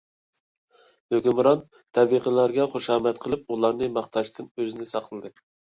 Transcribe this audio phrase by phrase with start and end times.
[1.15, 1.61] ھۆكۈمران
[1.99, 5.39] تەبىقىلەرگە خۇشامەت قىلىپ، ئۇلارنى ماختاشتىن ئۆزىنى ساقلىدى.